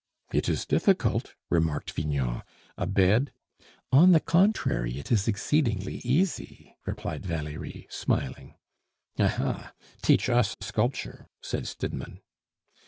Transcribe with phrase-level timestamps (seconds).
[0.33, 2.41] "It is difficult," remarked Vignon.
[2.75, 3.31] "A bed"
[3.91, 8.55] "On the contrary, it is exceedingly easy," replied Valerie, smiling.
[9.19, 9.73] "Ah ha!
[10.01, 12.19] teach us sculpture!" said Stidmann.